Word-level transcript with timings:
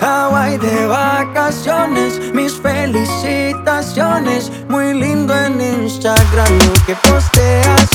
Hawaii 0.00 0.58
de 0.58 0.86
vacaciones, 0.86 2.20
mis 2.34 2.54
felicitaciones. 2.54 4.50
Muy 4.68 4.94
lindo 4.94 5.34
en 5.34 5.60
Instagram 5.60 6.58
lo 6.58 6.72
que 6.86 6.94
posteas. 7.08 7.88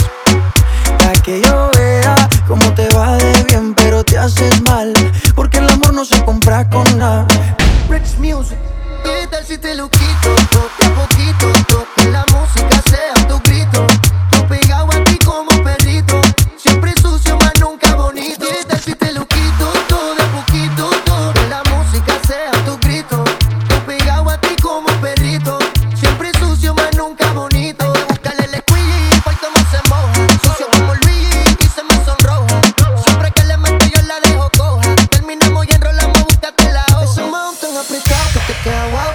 Pa' 0.99 1.13
que 1.23 1.41
yo 1.41 1.72
vea 1.75 2.16
cómo 2.48 2.73
te 2.73 2.88
va 2.95 3.17
de 3.17 3.44
bien, 3.44 3.50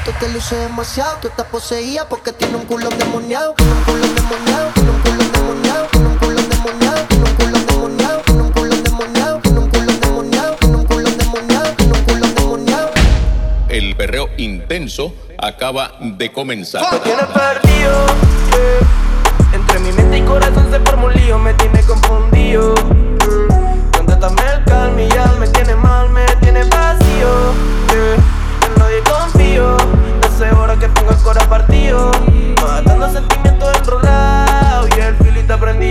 Tú 0.07 0.13
te 0.21 0.29
luces 0.29 0.61
demasiado. 0.61 1.19
Tú 1.21 1.27
estás 1.27 1.47
poseída 1.47 2.09
porque 2.09 2.33
tiene 2.33 2.55
un 2.55 2.65
culo 2.65 2.89
endemoniado. 2.89 3.55
Tiene 3.55 3.73
un 3.73 3.83
culo 3.83 4.05
endemoniado. 4.05 4.71
Tiene 4.73 4.91
un 4.91 5.01
culo 5.01 5.21
endemoniado. 5.21 5.87
Tiene 5.91 6.07
un 6.07 6.19
culo 6.19 6.39
endemoniado. 6.39 7.07
Tiene 7.09 7.25
un 7.25 7.35
culo 7.35 7.51
endemoniado. 7.51 8.21
Tiene 8.23 8.41
un 8.41 8.53
culo 8.53 8.73
endemoniado. 8.77 9.41
Tiene 9.41 9.59
un 9.59 9.67
culo 9.67 9.89
endemoniado. 9.91 10.57
Tiene 10.61 10.77
un 10.77 10.87
culo 10.87 11.09
endemoniado. 11.09 11.75
Tiene 11.75 11.93
un 11.99 12.05
culo 12.05 12.25
endemoniado. 12.25 12.91
El 13.69 13.97
perreo 13.97 14.31
intenso 14.37 15.13
acaba 15.39 15.97
de 15.99 16.33
comenzar. 16.33 16.85
Me 16.93 16.99
tiene 17.01 17.25
perdido, 17.25 18.06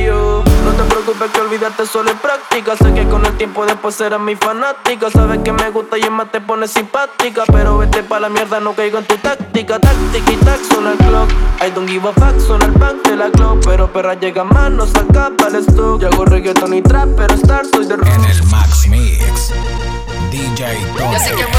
No 0.04 0.72
te 0.72 0.84
preocupes 0.84 1.32
que 1.32 1.42
olvidarte 1.42 1.86
solo 1.86 2.12
es 2.12 2.18
práctica. 2.18 2.76
Sé 2.76 2.94
que 2.94 3.08
con 3.08 3.26
el 3.26 3.38
tiempo 3.38 3.66
después 3.66 3.96
serás 3.96 4.20
mi 4.20 4.36
fanática. 4.36 5.10
Sabes 5.10 5.40
que 5.44 5.52
me 5.54 5.70
gusta 5.70 5.98
y 5.98 6.02
es 6.02 6.12
más 6.12 6.32
te 6.32 6.42
pone 6.42 6.68
simpática. 6.68 7.44
Pero 7.52 7.78
vete 7.78 8.04
pa' 8.04 8.20
la 8.20 8.30
mierda, 8.30 8.60
no 8.60 8.74
caigo 8.74 8.98
en 8.98 9.06
tu 9.06 9.16
táctica. 9.18 9.80
Táctica 9.80 10.32
y 10.32 10.36
tac, 10.38 10.60
suena 10.64 10.92
el 10.92 10.98
clock. 10.98 11.32
I 11.66 11.72
don't 11.72 11.90
give 11.90 12.08
a 12.08 12.14
fuck, 12.14 12.40
suena 12.40 12.66
el 12.66 12.72
back 12.72 13.08
de 13.08 13.16
la 13.16 13.30
club. 13.32 13.62
Pero 13.66 13.92
perra 13.92 14.16
llega 14.16 14.44
más, 14.44 14.70
no 14.72 14.86
se 14.86 15.00
acaba 15.00 15.48
el 15.48 15.56
stock. 15.56 16.02
Yo 16.02 16.10
hago 16.10 16.26
reggaeton 16.26 16.74
y 16.74 16.82
trap, 16.82 17.10
pero 17.16 17.36
star 17.36 17.66
soy 17.66 17.86
de 17.86 17.96
rock. 17.96 18.08
En 18.08 18.26
el 18.26 18.44
Max 18.46 18.88
Mix, 18.88 19.54
DJ 20.32 20.78
Tony. 20.98 21.55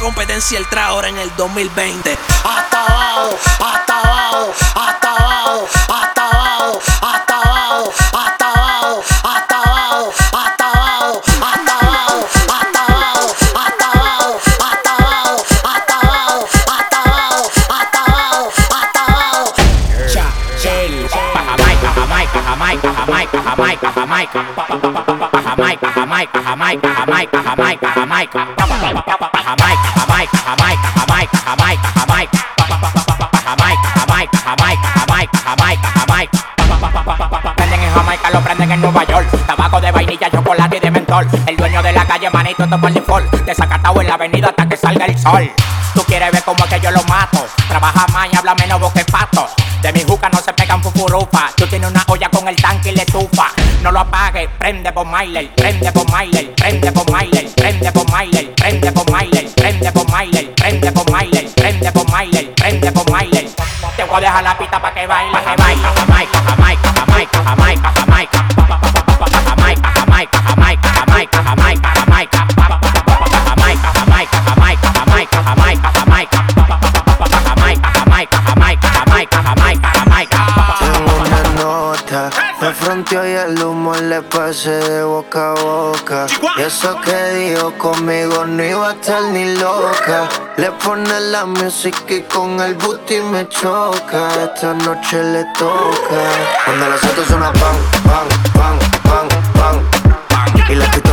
Competencia 0.00 0.58
el 0.58 0.66
tra 0.68 0.86
ahora 0.86 1.08
en 1.08 1.18
el 1.18 1.34
2020. 1.36 2.16
Hasta 2.44 2.86
abajo, 2.86 3.38
hasta 3.58 4.00
abajo, 4.00 4.54
hasta 4.74 5.10
abajo, 5.16 5.68
hasta 5.88 6.24
abajo, 6.24 6.72
hasta 7.02 7.34
abajo, 7.34 7.92
hasta 8.12 8.48
abajo, 8.48 9.02
hasta 9.24 9.56
abajo, 9.58 10.12
hasta 10.32 10.64
abajo, 10.68 11.24
hasta 11.42 11.74
abajo, 11.74 12.24
hasta 12.38 12.86
abajo, 12.88 13.34
hasta 13.58 13.86
abajo, 13.92 14.38
hasta 14.54 14.94
abajo, 14.94 15.44
hasta 15.64 15.94
abajo, 15.98 16.46
hasta 16.68 16.98
abajo, 17.00 17.50
hasta 17.68 18.00
abajo, 18.04 18.52
hasta 18.70 19.00
abajo. 19.04 19.54
Jamaica, 21.48 21.92
Jamaica, 21.94 22.40
Jamaica, 22.42 22.88
Jamaica, 22.94 23.42
Jamaica, 23.42 23.92
Jamaica, 23.92 24.38
Jamaica, 24.38 24.82
Jamaica, 25.58 25.92
Jamaica, 25.98 26.38
Jamaica, 26.44 26.92
Jamaica, 26.94 27.42
Jamaica, 27.42 27.94
Jamaica, 27.94 28.38
Jamaica, 28.56 29.27
Jamaica, 29.48 29.80
Jamaica, 29.96 30.38
Jamaica, 30.44 30.88
Jamaica, 30.98 31.38
Jamaica, 31.46 31.88
Jamaica, 31.96 33.88
Jamaica, 33.94 34.38
Jamaica, 34.44 35.38
Jamaica, 35.42 35.88
Jamaica. 35.96 37.54
Prenden 37.56 37.80
en 37.80 37.94
Jamaica, 37.94 38.30
lo 38.30 38.40
prenden 38.42 38.72
en 38.72 38.80
Nueva 38.82 39.04
York. 39.04 39.26
Tabaco 39.46 39.80
de 39.80 39.90
vainilla, 39.90 40.30
chocolate 40.30 40.76
y 40.76 40.80
de 40.80 40.90
mentol. 40.90 41.26
El 41.46 41.56
dueño 41.56 41.82
de 41.82 41.92
la 41.94 42.04
calle, 42.04 42.28
manito, 42.28 42.68
por 42.78 42.92
default. 42.92 43.32
Desacatado 43.46 44.02
en 44.02 44.08
la 44.08 44.14
avenida 44.14 44.48
hasta 44.48 44.68
que 44.68 44.76
salga 44.76 45.06
el 45.06 45.18
sol. 45.18 45.50
Tú 45.94 46.02
quieres 46.02 46.30
ver 46.30 46.42
cómo 46.42 46.62
es 46.64 46.70
que 46.70 46.80
yo 46.80 46.90
lo 46.90 47.02
mato. 47.04 47.46
Trabaja 47.68 48.06
más 48.12 48.28
y 48.30 48.36
habla 48.36 48.54
menos 48.54 48.78
boque 48.78 49.02
pato. 49.06 49.48
De 49.80 49.94
mi 49.94 50.04
juca 50.04 50.28
no 50.28 50.40
se 50.40 50.52
pegan. 50.52 50.68
Tú 51.58 51.66
tienes 51.66 51.90
una 51.90 52.04
olla 52.06 52.28
con 52.28 52.46
el 52.46 52.56
tanque 52.56 52.90
y 52.90 52.96
le 52.96 53.04
tufa. 53.06 53.48
Prende 54.46 54.92
por 54.92 55.06
Myler, 55.06 55.50
prende 55.56 55.90
por 55.92 56.06
Myler, 56.12 56.54
prende 56.54 56.92
por 56.92 57.10
Myler, 57.10 57.48
prende 57.56 57.92
por 57.92 58.06
Myler, 58.12 58.54
prende 58.54 58.92
por 58.92 59.10
Myler, 59.10 59.54
prende 59.54 59.92
por 59.92 60.06
Myler, 60.12 60.54
prende 60.54 60.92
por 60.92 61.10
Myler, 61.10 61.50
prende 61.54 61.92
por 61.92 62.06
Myler, 62.12 62.54
prende 62.54 62.92
por 62.92 63.10
Myler. 63.10 63.48
Te 63.96 64.04
voy 64.04 64.18
a 64.18 64.20
dejar 64.20 64.44
la 64.44 64.58
pista 64.58 64.80
para 64.80 64.94
que 64.94 65.06
baile. 65.06 65.32
Jamaica, 65.32 65.92
Jamaica, 65.96 66.42
Jamaica, 66.44 66.92
Jamaica, 66.94 67.42
Jamaica, 67.42 67.42
Jamaica. 67.44 67.92
Jamaica, 67.94 68.47
y 83.10 83.16
el 83.16 83.62
humo 83.62 83.94
le 83.94 84.20
pasé 84.22 84.70
de 84.70 85.02
boca 85.02 85.52
a 85.52 85.54
boca. 85.54 86.26
Y 86.58 86.62
eso 86.62 86.94
que 87.00 87.16
dijo 87.34 87.72
conmigo 87.78 88.44
no 88.44 88.62
iba 88.62 88.90
a 88.90 88.92
estar 88.92 89.22
ni 89.22 89.56
loca. 89.56 90.28
Le 90.56 90.70
pone 90.72 91.20
la 91.20 91.46
música 91.46 92.12
y 92.12 92.22
con 92.22 92.60
el 92.60 92.74
booty 92.74 93.20
me 93.20 93.48
choca. 93.48 94.28
Esta 94.44 94.74
noche 94.74 95.22
le 95.22 95.44
toca. 95.58 96.20
Cuando 96.66 96.88
las 96.88 97.04
autos 97.04 97.26
suenan 97.28 97.52
pan, 97.54 97.76
pan, 98.04 98.28
pan, 98.52 98.78
pan, 99.04 99.28
pan. 99.54 100.70
Y 100.70 100.74
las 100.74 101.07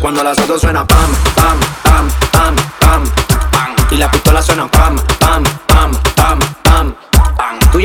Cuando 0.00 0.24
las 0.24 0.38
autos 0.38 0.62
suenan 0.62 0.86
pam, 0.86 1.10
pam, 1.34 1.60
pam, 1.82 2.08
pam, 2.32 2.56
pam, 2.80 3.04
pam. 3.50 3.76
Y 3.90 3.96
la 3.96 4.10
pistola 4.10 4.40
suena 4.40 4.66
pam, 4.66 4.96
pam, 5.18 5.42
pam, 5.66 5.90
pam, 6.14 6.38
pam. 6.62 6.94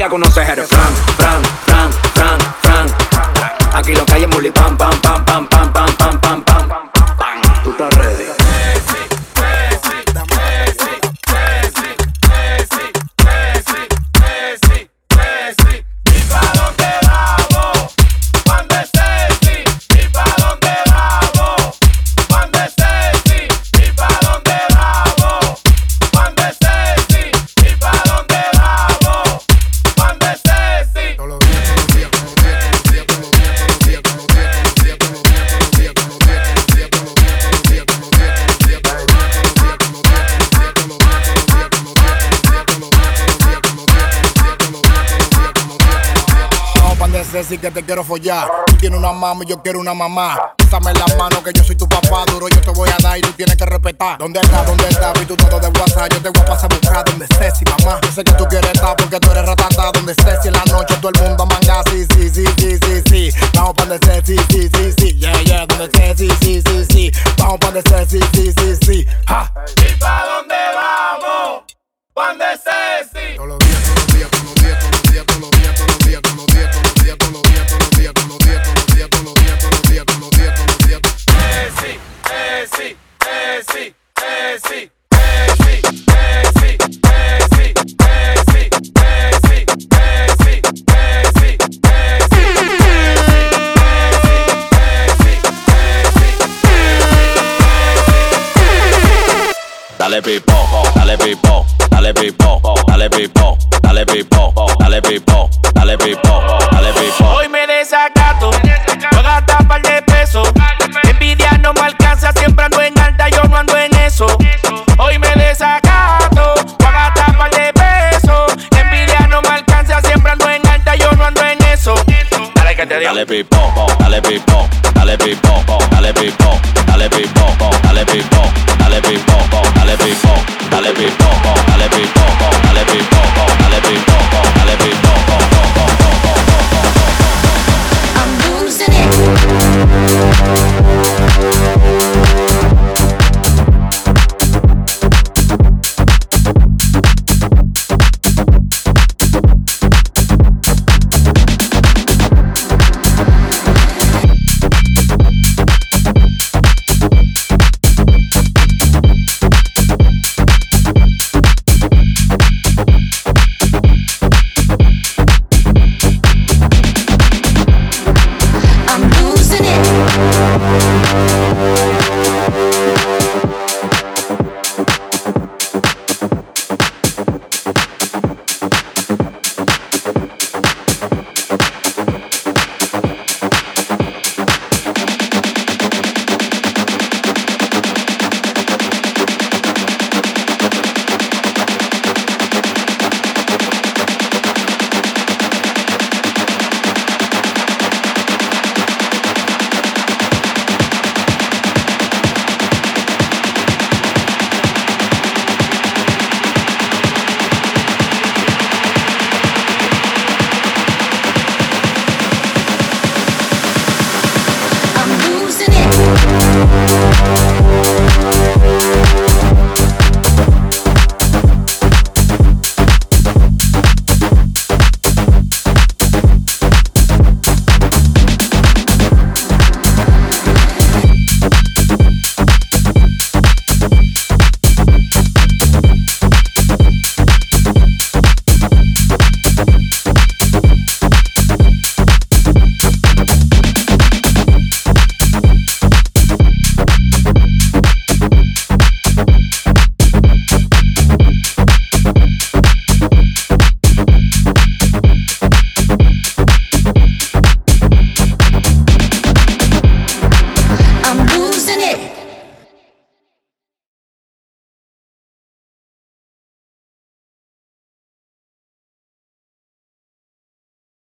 conoces 0.09 0.47
eres 0.47 0.69
Frank, 0.69 0.95
Frank, 1.18 1.45
Frank, 1.65 1.94
Frank, 2.13 2.41
Frank. 2.62 3.75
Aquí 3.75 3.94
lo 3.94 4.06
que 4.06 4.13
hay 4.13 4.23
es 4.23 4.29
pam, 4.53 4.77
pam, 4.77 4.97
pam, 5.01 5.11
que 47.57 47.71
te 47.71 47.83
quiero 47.83 48.03
follar. 48.03 48.50
Tú 48.68 48.75
tienes 48.77 48.98
una 48.98 49.12
mamá 49.12 49.44
y 49.44 49.50
yo 49.50 49.62
quiero 49.62 49.80
una 49.80 49.94
mamá. 49.94 50.53
Pásame 50.57 50.94
la 50.94 51.06
mano 51.18 51.44
que 51.44 51.51
yo 51.53 51.63
soy 51.63 51.75
tu 51.75 51.88
papá. 51.88 52.24
Duro 52.27 52.48
yo 52.48 52.62
te 52.62 52.71
voy 52.71 52.89
a 52.89 52.98
dar 53.01 53.18
y 53.18 53.21
tú 53.21 53.31
tienes 53.33 53.56
que 53.56 53.65
respetar. 53.65 54.18
¿Dónde 54.18 54.39
estás? 54.39 54.65
¿Dónde 54.65 54.88
estás? 54.88 55.19
Vi 55.19 55.25
tu 55.25 55.36
todo 55.36 55.59
de 55.59 55.68
WhatsApp. 55.68 56.13
Yo 56.13 56.21
te 56.21 56.30
voy 56.30 56.42
a 56.42 56.45
pasar 56.45 56.71
a 56.71 56.75
buscar 56.75 57.06
donde 57.06 57.27
Ceci, 57.27 57.65
mamá. 57.65 58.00
Yo 58.03 58.12
sé 58.12 58.24
que 58.24 58.33
tú 58.33 58.45
quieres 58.45 58.71
estar 58.71 58.95
porque 58.95 59.19
tú 59.19 59.31
eres 59.31 59.45
ratata. 59.45 59.92
Donde 59.94 60.15
Ceci 60.15 60.48
en 60.48 60.53
la 60.53 60.65
noche 60.65 60.95
todo 61.01 61.12
el 61.13 61.21
mundo 61.21 61.45
manga. 61.45 61.83
Sí, 61.89 62.06
sí, 62.13 62.30
sí, 62.30 62.45
sí, 62.57 62.77
sí, 62.77 63.01
sí. 63.09 63.39
Vamos 63.54 63.74
pa' 63.74 63.86
de 63.86 64.00
Ceci, 64.00 64.38
sí, 64.50 64.69
sí, 64.74 64.94
sí. 64.97 65.13
Yeah, 65.18 65.42
yeah, 65.44 65.65
donde 65.65 65.89
Ceci, 65.89 66.30
sí, 66.42 66.62
sí, 66.65 66.86
sí. 66.89 67.12
Vamos 67.38 67.57
pa' 67.59 67.71
de 67.71 67.81
Ceci, 67.81 68.19
sí, 68.33 68.54
sí, 68.57 68.75
sí. 68.86 69.07
Ha. 69.27 69.51
¿Y 69.77 70.00
pa' 70.00 70.25
dónde 70.25 70.56
vamos? 70.75 71.63
Juan 72.13 72.38
de 72.38 72.45
Ceci. 72.57 73.38